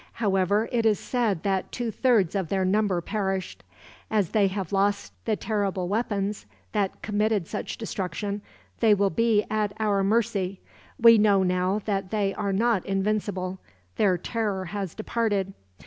[0.13, 3.63] However, it is said that two thirds of their number perished.
[4.09, 8.41] As they have lost the terrible weapons, that committed such destruction,
[8.79, 10.59] they will be at our mercy.
[10.99, 13.59] We know now that they are not invincible.
[13.97, 15.53] Their terror has departed.